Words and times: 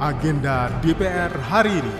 agenda 0.00 0.72
DPR 0.80 1.28
hari 1.44 1.76
ini. 1.76 1.94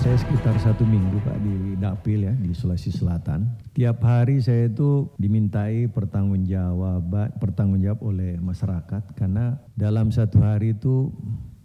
Saya 0.00 0.16
sekitar 0.16 0.56
satu 0.64 0.80
minggu 0.88 1.20
Pak 1.28 1.38
di 1.44 1.76
Dapil 1.76 2.24
ya 2.24 2.32
di 2.32 2.56
Sulawesi 2.56 2.88
Selatan. 2.88 3.44
Tiap 3.76 4.00
hari 4.00 4.40
saya 4.40 4.72
itu 4.72 5.12
dimintai 5.20 5.92
pertanggungjawaban 5.92 7.36
pertanggungjawab 7.36 8.00
oleh 8.00 8.40
masyarakat 8.40 9.12
karena 9.12 9.60
dalam 9.76 10.08
satu 10.08 10.40
hari 10.40 10.72
itu 10.72 11.12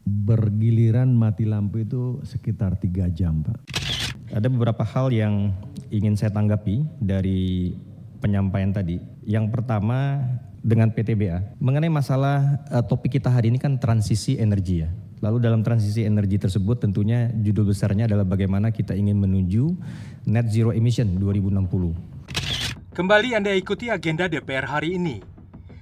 bergiliran 0.04 1.16
mati 1.16 1.48
lampu 1.48 1.88
itu 1.88 2.20
sekitar 2.28 2.76
tiga 2.76 3.08
jam 3.08 3.40
Pak. 3.40 3.64
Ada 4.36 4.52
beberapa 4.52 4.84
hal 4.84 5.16
yang 5.16 5.56
ingin 5.96 6.20
saya 6.20 6.36
tanggapi 6.36 6.84
dari 7.00 7.72
penyampaian 8.20 8.76
tadi. 8.76 9.00
Yang 9.24 9.56
pertama 9.56 10.28
dengan 10.60 10.92
PTBA 10.92 11.60
mengenai 11.60 11.88
masalah 11.88 12.60
uh, 12.70 12.84
topik 12.84 13.20
kita 13.20 13.32
hari 13.32 13.52
ini 13.52 13.60
kan 13.60 13.80
transisi 13.80 14.36
energi 14.40 14.84
ya. 14.84 14.90
Lalu 15.20 15.44
dalam 15.44 15.62
transisi 15.68 16.08
energi 16.08 16.40
tersebut 16.40 16.80
tentunya 16.80 17.28
judul 17.36 17.76
besarnya 17.76 18.08
adalah 18.08 18.24
bagaimana 18.24 18.72
kita 18.72 18.96
ingin 18.96 19.20
menuju 19.20 19.76
net 20.28 20.48
zero 20.48 20.72
emission 20.72 21.20
2060. 21.20 22.96
Kembali 22.96 23.36
Anda 23.36 23.52
ikuti 23.56 23.92
agenda 23.92 24.32
DPR 24.32 24.68
hari 24.68 24.96
ini. 24.96 25.20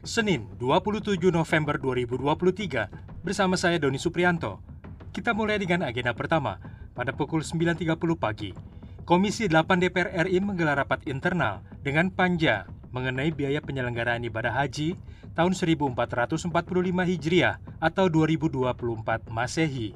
Senin, 0.01 0.49
27 0.57 1.19
November 1.29 1.77
2023 1.77 3.21
bersama 3.21 3.59
saya 3.59 3.77
Doni 3.77 4.01
Suprianto. 4.01 4.61
Kita 5.13 5.33
mulai 5.37 5.61
dengan 5.61 5.85
agenda 5.85 6.13
pertama. 6.13 6.57
Pada 6.97 7.13
pukul 7.13 7.45
9.30 7.45 7.93
pagi, 8.17 8.57
Komisi 9.07 9.47
8 9.47 9.79
DPR 9.79 10.27
RI 10.27 10.41
menggelar 10.43 10.81
rapat 10.81 11.05
internal 11.07 11.63
dengan 11.79 12.11
Panja 12.11 12.67
mengenai 12.97 13.29
biaya 13.29 13.61
penyelenggaraan 13.61 14.25
ibadah 14.25 14.49
haji 14.49 14.97
tahun 15.37 15.53
1445 15.53 16.49
Hijriah 17.05 17.61
atau 17.77 18.09
2024 18.09 19.29
Masehi. 19.29 19.93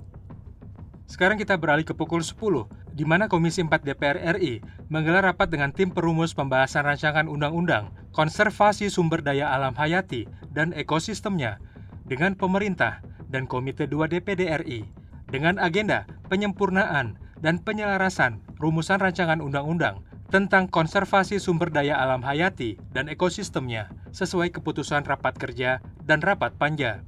Sekarang 1.10 1.42
kita 1.42 1.58
beralih 1.58 1.84
ke 1.84 1.98
pukul 1.98 2.22
10, 2.22 2.70
di 2.94 3.04
mana 3.04 3.26
Komisi 3.26 3.66
4 3.66 3.74
DPR 3.82 4.38
RI 4.38 4.62
menggelar 4.94 5.34
rapat 5.34 5.50
dengan 5.50 5.74
tim 5.74 5.90
perumus 5.90 6.38
pembahasan 6.38 6.86
rancangan 6.86 7.26
undang-undang 7.26 7.92
konservasi 8.14 8.92
sumber 8.92 9.24
daya 9.24 9.50
alam 9.52 9.76
hayati 9.76 10.28
dan 10.54 10.76
ekosistemnya 10.76 11.58
dengan 12.06 12.36
pemerintah 12.36 13.00
dan 13.32 13.48
Komite 13.48 13.88
2 13.88 14.12
DPD 14.12 14.52
RI 14.64 14.84
dengan 15.32 15.56
agenda 15.58 16.04
penyempurnaan 16.28 17.16
dan 17.40 17.64
penyelarasan 17.64 18.44
rumusan 18.60 19.00
rancangan 19.00 19.40
undang-undang 19.40 20.04
tentang 20.32 20.72
konservasi 20.72 21.44
sumber 21.44 21.68
daya 21.68 22.00
alam 22.00 22.24
hayati 22.24 22.80
dan 22.96 23.12
ekosistemnya 23.12 23.92
sesuai 24.16 24.56
keputusan 24.56 25.04
rapat 25.04 25.36
kerja 25.36 25.84
dan 26.08 26.24
rapat 26.24 26.56
panja. 26.56 27.04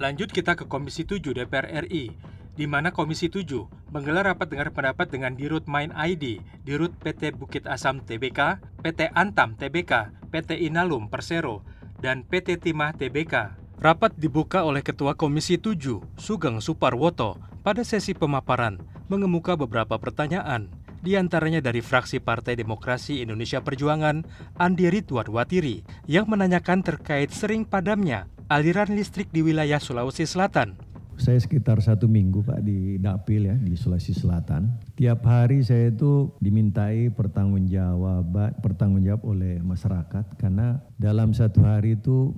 Lanjut 0.00 0.32
kita 0.32 0.56
ke 0.56 0.64
Komisi 0.64 1.04
7 1.04 1.36
DPR 1.36 1.84
RI, 1.84 2.16
di 2.56 2.64
mana 2.64 2.96
Komisi 2.96 3.28
7 3.28 3.92
menggelar 3.92 4.32
rapat 4.32 4.48
dengar 4.48 4.72
pendapat 4.72 5.12
dengan 5.12 5.36
Dirut 5.36 5.68
Main 5.68 5.92
ID, 5.92 6.40
Dirut 6.64 6.96
PT 6.96 7.36
Bukit 7.36 7.68
Asam 7.68 8.00
TBK, 8.00 8.60
PT 8.80 9.12
Antam 9.12 9.52
TBK, 9.60 10.12
PT 10.32 10.56
Inalum 10.64 11.12
Persero, 11.12 11.60
dan 12.00 12.24
PT 12.24 12.60
Timah 12.60 12.96
TBK. 12.96 13.56
Rapat 13.76 14.16
dibuka 14.16 14.64
oleh 14.64 14.80
Ketua 14.80 15.12
Komisi 15.12 15.60
7, 15.60 16.00
Sugeng 16.16 16.64
Suparwoto, 16.64 17.36
pada 17.60 17.84
sesi 17.84 18.16
pemaparan, 18.16 18.80
mengemuka 19.12 19.56
beberapa 19.56 20.00
pertanyaan 20.00 20.72
di 21.06 21.14
antaranya 21.14 21.62
dari 21.62 21.78
fraksi 21.78 22.18
Partai 22.18 22.58
Demokrasi 22.58 23.22
Indonesia 23.22 23.62
Perjuangan, 23.62 24.26
Andi 24.58 24.90
Ridwan 24.90 25.30
Watiri, 25.30 25.86
yang 26.10 26.26
menanyakan 26.26 26.82
terkait 26.82 27.30
sering 27.30 27.62
padamnya 27.62 28.26
aliran 28.50 28.90
listrik 28.90 29.30
di 29.30 29.38
wilayah 29.38 29.78
Sulawesi 29.78 30.26
Selatan. 30.26 30.74
Saya 31.16 31.40
sekitar 31.40 31.80
satu 31.80 32.10
minggu 32.10 32.44
Pak 32.44 32.60
di 32.60 33.00
Dapil 33.00 33.48
ya 33.48 33.56
di 33.56 33.72
Sulawesi 33.78 34.12
Selatan. 34.12 34.68
Tiap 35.00 35.24
hari 35.24 35.64
saya 35.64 35.88
itu 35.94 36.34
dimintai 36.44 37.08
pertanggungjawaban 37.08 38.60
pertanggungjawab 38.60 39.22
oleh 39.24 39.62
masyarakat 39.64 40.36
karena 40.36 40.82
dalam 41.00 41.32
satu 41.32 41.64
hari 41.64 41.96
itu 41.96 42.36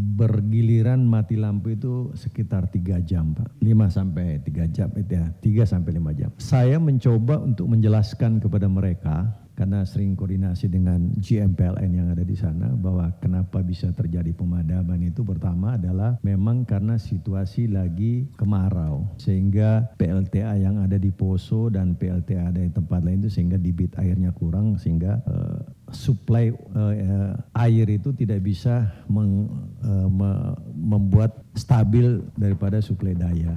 bergiliran 0.00 1.04
mati 1.04 1.36
lampu 1.36 1.76
itu 1.76 2.08
sekitar 2.16 2.72
tiga 2.72 2.98
jam 3.04 3.36
Pak. 3.36 3.60
5 3.60 3.68
sampai 3.92 4.40
3 4.40 4.66
jam 4.72 4.88
itu 4.96 5.12
ya, 5.12 5.26
3 5.28 5.64
sampai 5.68 5.90
5 6.00 6.18
jam. 6.18 6.30
Saya 6.40 6.80
mencoba 6.80 7.36
untuk 7.44 7.68
menjelaskan 7.68 8.40
kepada 8.40 8.66
mereka 8.66 9.28
karena 9.60 9.84
sering 9.84 10.16
koordinasi 10.16 10.72
dengan 10.72 11.12
GMPLN 11.20 11.92
yang 11.92 12.08
ada 12.08 12.24
di 12.24 12.32
sana 12.32 12.72
bahwa 12.72 13.12
kenapa 13.20 13.60
bisa 13.60 13.92
terjadi 13.92 14.32
pemadaman 14.32 15.04
itu 15.04 15.20
pertama 15.20 15.76
adalah 15.76 16.16
memang 16.24 16.64
karena 16.64 16.96
situasi 16.96 17.68
lagi 17.68 18.24
kemarau 18.40 19.04
sehingga 19.20 19.92
PLTA 20.00 20.56
yang 20.64 20.80
ada 20.80 20.96
di 20.96 21.12
Poso 21.12 21.68
dan 21.68 21.92
PLTA 21.92 22.56
ada 22.56 22.60
di 22.64 22.72
tempat 22.72 23.04
lain 23.04 23.20
itu 23.20 23.28
sehingga 23.28 23.60
debit 23.60 23.92
airnya 24.00 24.32
kurang 24.32 24.80
sehingga 24.80 25.20
uh, 25.28 25.60
supply 25.92 26.50
uh, 26.52 27.34
air 27.54 27.86
itu 27.90 28.14
tidak 28.14 28.42
bisa 28.42 28.90
meng, 29.10 29.50
uh, 29.82 30.08
me, 30.08 30.30
membuat 30.72 31.42
stabil 31.54 32.22
daripada 32.34 32.78
suplai 32.82 33.14
daya. 33.14 33.54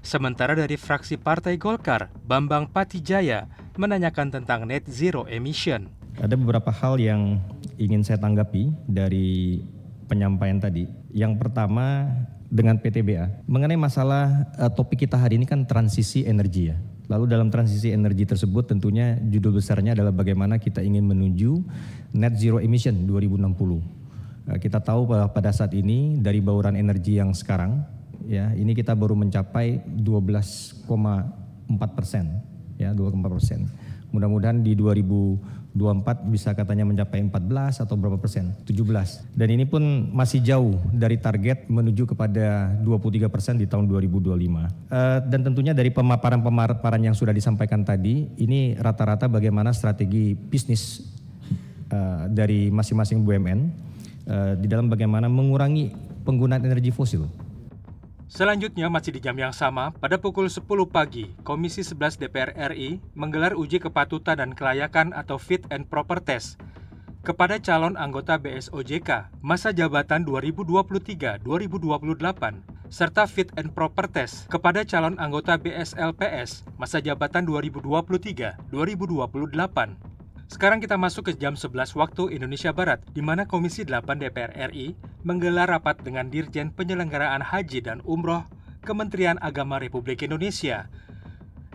Sementara 0.00 0.56
dari 0.56 0.80
fraksi 0.80 1.20
Partai 1.20 1.60
Golkar, 1.60 2.08
Bambang 2.24 2.72
Patijaya 2.72 3.44
menanyakan 3.76 4.32
tentang 4.32 4.64
net 4.64 4.88
zero 4.88 5.28
emission. 5.28 5.92
Ada 6.16 6.40
beberapa 6.40 6.72
hal 6.72 6.96
yang 6.96 7.36
ingin 7.76 8.00
saya 8.00 8.16
tanggapi 8.16 8.72
dari 8.88 9.60
penyampaian 10.08 10.56
tadi. 10.56 10.88
Yang 11.12 11.36
pertama 11.36 12.08
dengan 12.50 12.80
PTBA 12.80 13.46
mengenai 13.46 13.78
masalah 13.78 14.50
uh, 14.58 14.72
topik 14.72 15.06
kita 15.06 15.14
hari 15.14 15.38
ini 15.38 15.46
kan 15.46 15.62
transisi 15.68 16.26
energi 16.26 16.74
ya. 16.74 16.76
Lalu 17.10 17.26
dalam 17.26 17.50
transisi 17.50 17.90
energi 17.90 18.22
tersebut 18.22 18.70
tentunya 18.70 19.18
judul 19.18 19.58
besarnya 19.58 19.98
adalah 19.98 20.14
bagaimana 20.14 20.62
kita 20.62 20.78
ingin 20.78 21.02
menuju 21.10 21.58
net 22.14 22.38
zero 22.38 22.62
emission 22.62 22.94
2060. 23.02 23.50
Uh, 23.50 23.82
kita 24.62 24.78
tahu 24.78 25.10
bahwa 25.10 25.26
pada 25.34 25.50
saat 25.50 25.74
ini 25.74 26.22
dari 26.22 26.38
bauran 26.38 26.78
energi 26.78 27.18
yang 27.18 27.34
sekarang 27.34 27.82
ya 28.30 28.54
ini 28.54 28.78
kita 28.78 28.94
baru 28.94 29.18
mencapai 29.18 29.82
12,4 29.98 30.86
persen 31.98 32.30
ya 32.78 32.94
2,4 32.94 33.26
persen. 33.26 33.66
Mudah-mudahan 34.14 34.62
di 34.62 34.78
2024 35.70 36.26
bisa 36.26 36.50
katanya 36.50 36.82
mencapai 36.82 37.22
14 37.22 37.86
atau 37.86 37.94
berapa 37.94 38.18
persen? 38.18 38.50
17. 38.66 39.38
Dan 39.38 39.48
ini 39.54 39.64
pun 39.66 40.10
masih 40.10 40.42
jauh 40.42 40.78
dari 40.90 41.14
target 41.14 41.70
menuju 41.70 42.10
kepada 42.10 42.74
23 42.82 43.30
persen 43.30 43.54
di 43.54 43.70
tahun 43.70 43.86
2025. 43.86 44.34
Uh, 44.34 44.66
eh, 44.66 45.18
dan 45.30 45.40
tentunya 45.46 45.70
dari 45.70 45.94
pemaparan-pemaparan 45.94 47.02
yang 47.02 47.14
sudah 47.14 47.30
disampaikan 47.30 47.86
tadi, 47.86 48.26
ini 48.42 48.74
rata-rata 48.74 49.30
bagaimana 49.30 49.70
strategi 49.70 50.34
bisnis 50.34 51.06
uh, 51.94 52.26
dari 52.26 52.70
masing-masing 52.74 53.22
BUMN 53.22 53.60
uh, 54.26 54.52
di 54.58 54.66
dalam 54.66 54.90
bagaimana 54.90 55.30
mengurangi 55.30 55.94
penggunaan 56.26 56.66
energi 56.66 56.90
fosil. 56.90 57.49
Selanjutnya 58.30 58.86
masih 58.86 59.18
di 59.18 59.20
jam 59.26 59.34
yang 59.34 59.50
sama, 59.50 59.90
pada 59.90 60.14
pukul 60.14 60.46
10 60.46 60.62
pagi, 60.86 61.34
Komisi 61.42 61.82
11 61.82 62.14
DPR 62.14 62.54
RI 62.70 63.02
menggelar 63.18 63.58
uji 63.58 63.82
kepatutan 63.82 64.38
dan 64.38 64.54
kelayakan 64.54 65.10
atau 65.10 65.34
fit 65.34 65.66
and 65.74 65.90
proper 65.90 66.22
test 66.22 66.54
kepada 67.26 67.58
calon 67.58 67.98
anggota 67.98 68.38
BSOJK 68.38 69.42
masa 69.42 69.74
jabatan 69.74 70.22
2023-2028 70.30 71.42
serta 72.86 73.26
fit 73.26 73.50
and 73.58 73.74
proper 73.74 74.06
test 74.06 74.46
kepada 74.46 74.86
calon 74.86 75.18
anggota 75.18 75.58
BSLPS 75.58 76.70
masa 76.78 77.02
jabatan 77.02 77.42
2023-2028. 77.50 80.09
Sekarang 80.50 80.82
kita 80.82 80.98
masuk 80.98 81.30
ke 81.30 81.32
jam 81.38 81.54
11 81.54 81.94
waktu 81.94 82.34
Indonesia 82.34 82.74
Barat, 82.74 82.98
di 83.14 83.22
mana 83.22 83.46
Komisi 83.46 83.86
8 83.86 84.18
DPR 84.18 84.50
RI 84.74 84.98
menggelar 85.22 85.70
rapat 85.70 86.02
dengan 86.02 86.26
Dirjen 86.26 86.74
Penyelenggaraan 86.74 87.38
Haji 87.38 87.86
dan 87.86 88.02
Umroh 88.02 88.42
Kementerian 88.82 89.38
Agama 89.38 89.78
Republik 89.78 90.26
Indonesia 90.26 90.90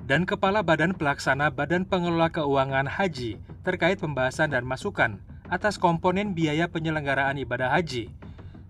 dan 0.04 0.28
Kepala 0.28 0.60
Badan 0.60 0.92
Pelaksana 0.92 1.56
Badan 1.56 1.88
Pengelola 1.88 2.28
Keuangan 2.36 2.92
Haji 2.92 3.40
terkait 3.64 3.96
pembahasan 3.96 4.52
dan 4.52 4.68
masukan 4.68 5.24
atas 5.48 5.80
komponen 5.80 6.36
biaya 6.36 6.68
penyelenggaraan 6.68 7.40
ibadah 7.40 7.72
haji 7.72 8.12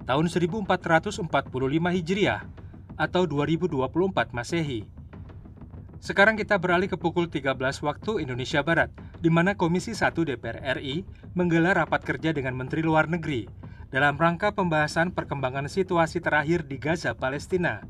tahun 0.05 0.29
1445 0.29 1.33
Hijriah 1.73 2.45
atau 2.93 3.25
2024 3.25 4.37
Masehi. 4.37 4.85
Sekarang 5.97 6.37
kita 6.37 6.61
beralih 6.61 6.93
ke 6.93 6.93
pukul 6.93 7.25
13 7.25 7.57
waktu 7.81 8.21
Indonesia 8.21 8.61
Barat, 8.61 8.93
di 9.25 9.33
mana 9.33 9.57
Komisi 9.57 9.97
1 9.97 10.13
DPR 10.13 10.77
RI 10.77 11.01
menggelar 11.33 11.81
rapat 11.81 12.05
kerja 12.05 12.29
dengan 12.29 12.53
Menteri 12.53 12.85
Luar 12.85 13.09
Negeri 13.09 13.49
dalam 13.89 14.21
rangka 14.21 14.53
pembahasan 14.53 15.17
perkembangan 15.17 15.65
situasi 15.65 16.21
terakhir 16.21 16.69
di 16.69 16.77
Gaza, 16.77 17.17
Palestina. 17.17 17.81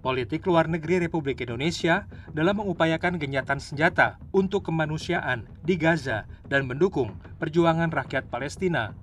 Politik 0.00 0.48
luar 0.48 0.72
negeri 0.72 1.04
Republik 1.04 1.44
Indonesia 1.44 2.08
dalam 2.32 2.64
mengupayakan 2.64 3.20
gencatan 3.20 3.60
senjata 3.60 4.16
untuk 4.32 4.64
kemanusiaan 4.64 5.44
di 5.60 5.76
Gaza 5.76 6.24
dan 6.48 6.64
mendukung 6.64 7.20
perjuangan 7.36 7.92
rakyat 7.92 8.32
Palestina. 8.32 8.96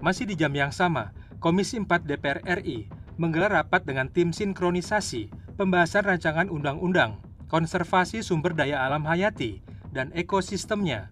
Masih 0.00 0.24
di 0.24 0.40
jam 0.40 0.56
yang 0.56 0.72
sama, 0.72 1.12
Komisi 1.36 1.76
4 1.76 2.00
DPR 2.08 2.40
RI 2.64 2.88
menggelar 3.20 3.60
rapat 3.60 3.84
dengan 3.84 4.08
tim 4.08 4.32
sinkronisasi 4.32 5.28
pembahasan 5.60 6.08
rancangan 6.08 6.48
undang-undang 6.48 7.20
konservasi 7.52 8.24
sumber 8.24 8.56
daya 8.56 8.88
alam 8.88 9.04
hayati 9.04 9.73
dan 9.94 10.10
ekosistemnya 10.12 11.06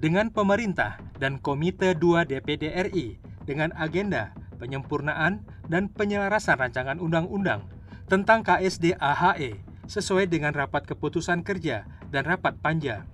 dengan 0.00 0.32
pemerintah 0.32 0.98
dan 1.20 1.36
Komite 1.38 1.92
2 1.94 2.24
DPD 2.24 2.72
RI 2.88 3.20
dengan 3.44 3.70
agenda 3.76 4.32
penyempurnaan 4.56 5.44
dan 5.68 5.92
penyelarasan 5.92 6.56
rancangan 6.56 6.96
undang-undang 6.96 7.68
tentang 8.08 8.40
KSD 8.40 8.96
AHE 8.96 9.60
sesuai 9.84 10.32
dengan 10.32 10.56
rapat 10.56 10.88
keputusan 10.88 11.44
kerja 11.44 11.84
dan 12.08 12.24
rapat 12.24 12.56
panja. 12.60 13.04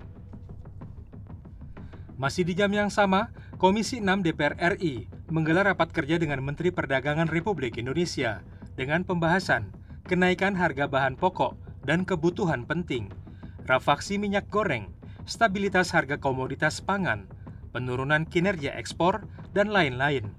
Masih 2.14 2.46
di 2.46 2.54
jam 2.54 2.70
yang 2.70 2.92
sama, 2.92 3.32
Komisi 3.60 4.00
6 4.00 4.24
DPR 4.24 4.56
RI 4.76 5.08
menggelar 5.28 5.68
rapat 5.68 5.92
kerja 5.92 6.16
dengan 6.16 6.40
Menteri 6.40 6.72
Perdagangan 6.72 7.28
Republik 7.28 7.76
Indonesia 7.76 8.40
dengan 8.76 9.04
pembahasan 9.04 9.72
kenaikan 10.08 10.56
harga 10.56 10.88
bahan 10.88 11.16
pokok 11.16 11.56
dan 11.84 12.04
kebutuhan 12.04 12.64
penting, 12.64 13.08
rafaksi 13.64 14.16
minyak 14.20 14.48
goreng, 14.48 14.92
stabilitas 15.28 15.92
harga 15.96 16.20
komoditas 16.20 16.80
pangan, 16.84 17.26
penurunan 17.74 18.26
kinerja 18.26 18.74
ekspor, 18.76 19.26
dan 19.54 19.70
lain-lain. 19.74 20.30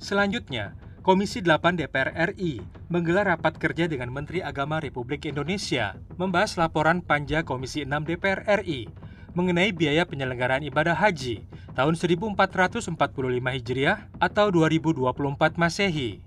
Selanjutnya, 0.00 0.74
Komisi 1.00 1.40
8 1.40 1.80
DPR 1.80 2.12
RI 2.32 2.60
menggelar 2.92 3.32
rapat 3.32 3.56
kerja 3.56 3.88
dengan 3.88 4.12
Menteri 4.12 4.44
Agama 4.44 4.84
Republik 4.84 5.24
Indonesia 5.24 5.96
membahas 6.20 6.60
laporan 6.60 7.00
panja 7.00 7.40
Komisi 7.40 7.88
6 7.88 8.04
DPR 8.04 8.44
RI 8.60 8.84
mengenai 9.32 9.72
biaya 9.72 10.04
penyelenggaraan 10.04 10.60
ibadah 10.68 10.92
haji 10.92 11.48
tahun 11.72 11.96
1445 11.96 12.92
Hijriah 13.32 14.12
atau 14.20 14.52
2024 14.52 15.56
Masehi. 15.56 16.20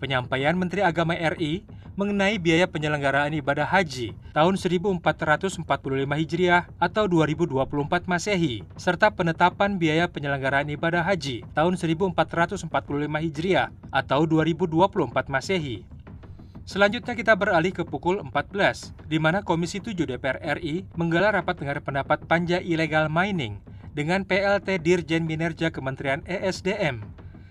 Penyampaian 0.00 0.56
Menteri 0.56 0.80
Agama 0.80 1.12
RI 1.12 1.68
mengenai 2.00 2.40
biaya 2.40 2.64
penyelenggaraan 2.64 3.36
ibadah 3.36 3.68
haji 3.68 4.16
tahun 4.32 4.56
1445 4.56 5.60
Hijriah 6.08 6.64
atau 6.80 7.04
2024 7.04 8.08
Masehi, 8.08 8.64
serta 8.80 9.12
penetapan 9.12 9.76
biaya 9.76 10.08
penyelenggaraan 10.08 10.72
ibadah 10.72 11.04
haji 11.04 11.44
tahun 11.52 11.76
1445 11.76 12.64
Hijriah 13.04 13.68
atau 13.92 14.24
2024 14.24 15.28
Masehi. 15.28 15.84
Selanjutnya 16.64 17.12
kita 17.12 17.36
beralih 17.36 17.76
ke 17.76 17.84
pukul 17.84 18.24
14, 18.24 18.96
di 19.04 19.20
mana 19.20 19.44
Komisi 19.44 19.84
7 19.84 19.92
DPR 19.92 20.56
RI 20.56 20.88
menggelar 20.96 21.36
rapat 21.36 21.60
dengar 21.60 21.84
pendapat 21.84 22.24
panja 22.24 22.64
ilegal 22.64 23.12
mining 23.12 23.60
dengan 23.92 24.24
PLT 24.24 24.80
Dirjen 24.80 25.28
Minerja 25.28 25.68
Kementerian 25.68 26.24
ESDM 26.24 27.04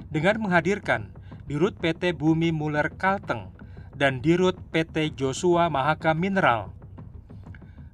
dengan 0.10 0.42
menghadirkan 0.42 1.14
Dirut 1.46 1.78
PT 1.78 2.18
Bumi 2.18 2.50
Muller 2.50 2.90
Kalteng 2.98 3.59
dan 4.00 4.24
Dirut 4.24 4.56
PT 4.72 5.20
Joshua 5.20 5.68
Mahaka 5.68 6.16
Mineral. 6.16 6.72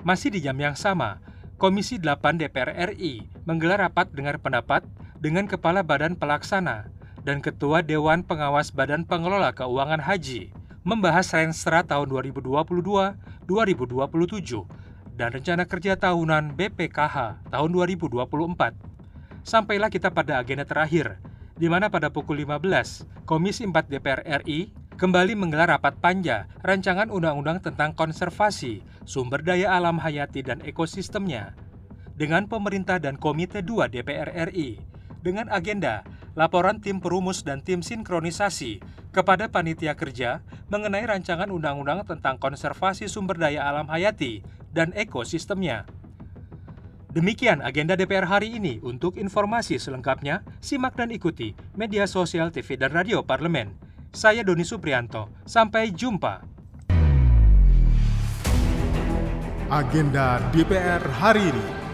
Masih 0.05 0.29
di 0.29 0.37
jam 0.37 0.53
yang 0.61 0.77
sama, 0.77 1.17
Komisi 1.57 1.97
8 1.97 2.37
DPR 2.37 2.93
RI 2.93 3.25
menggelar 3.49 3.89
rapat 3.89 4.13
dengar 4.13 4.37
pendapat 4.37 4.85
dengan 5.17 5.49
Kepala 5.49 5.81
Badan 5.81 6.13
Pelaksana 6.13 6.93
dan 7.25 7.41
Ketua 7.41 7.81
Dewan 7.81 8.21
Pengawas 8.21 8.69
Badan 8.69 9.01
Pengelola 9.09 9.49
Keuangan 9.57 10.05
Haji 10.05 10.53
membahas 10.85 11.25
Renstra 11.33 11.81
tahun 11.81 12.13
2022-2027 13.49 13.49
dan 15.17 15.33
rencana 15.33 15.65
kerja 15.65 15.97
tahunan 15.97 16.53
BPKH 16.53 17.49
tahun 17.49 17.69
2024. 17.73 19.41
Sampailah 19.41 19.89
kita 19.89 20.13
pada 20.13 20.37
agenda 20.37 20.69
terakhir, 20.69 21.17
di 21.57 21.65
mana 21.65 21.89
pada 21.89 22.13
pukul 22.13 22.45
15, 22.45 23.25
Komisi 23.25 23.65
4 23.65 23.89
DPR 23.89 24.21
RI 24.45 24.84
kembali 24.95 25.35
menggelar 25.35 25.75
rapat 25.75 25.99
panja 25.99 26.47
rancangan 26.63 27.11
undang-undang 27.11 27.59
tentang 27.59 27.91
konservasi 27.91 28.79
sumber 29.03 29.43
daya 29.43 29.75
alam 29.75 29.99
hayati 29.99 30.39
dan 30.39 30.63
ekosistemnya 30.63 31.51
dengan 32.15 32.47
pemerintah 32.47 32.95
dan 32.95 33.19
Komite 33.19 33.59
2 33.59 33.91
DPR 33.91 34.31
RI 34.51 34.79
dengan 35.19 35.51
agenda 35.51 36.07
laporan 36.39 36.79
tim 36.79 37.03
perumus 37.03 37.43
dan 37.43 37.59
tim 37.59 37.83
sinkronisasi 37.83 38.79
kepada 39.11 39.51
panitia 39.51 39.99
kerja 39.99 40.39
mengenai 40.71 41.03
rancangan 41.03 41.51
undang-undang 41.51 42.07
tentang 42.07 42.39
konservasi 42.39 43.11
sumber 43.11 43.35
daya 43.35 43.67
alam 43.67 43.91
hayati 43.91 44.47
dan 44.71 44.95
ekosistemnya. 44.95 45.83
Demikian 47.15 47.63
agenda 47.63 47.95
DPR 47.95 48.27
hari 48.27 48.59
ini. 48.59 48.83
Untuk 48.83 49.15
informasi 49.15 49.79
selengkapnya, 49.79 50.43
simak 50.59 50.99
dan 50.99 51.15
ikuti 51.15 51.55
media 51.71 52.11
sosial 52.11 52.51
TV 52.51 52.75
dan 52.75 52.91
radio 52.91 53.23
parlemen. 53.23 53.84
Saya 54.15 54.47
Doni 54.47 54.63
Suprianto. 54.63 55.43
Sampai 55.43 55.91
jumpa. 55.91 56.39
Agenda 59.67 60.39
DPR 60.55 61.03
hari 61.19 61.51
ini. 61.51 61.84